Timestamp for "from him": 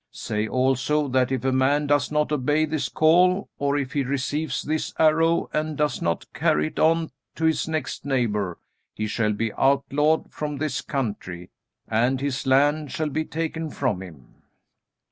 13.69-14.25